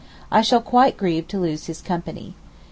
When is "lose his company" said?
1.39-2.33